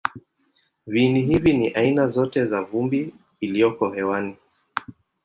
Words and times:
Viini 0.87 1.21
hivi 1.21 1.53
ni 1.53 1.67
aina 1.73 2.07
zote 2.07 2.45
za 2.45 2.61
vumbi 2.61 3.13
iliyoko 3.39 3.89
hewani. 3.89 4.35